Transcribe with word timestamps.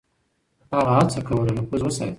هغه 0.73 0.91
هڅه 0.97 1.19
کوله 1.27 1.51
نفوذ 1.57 1.81
وساتي. 1.85 2.09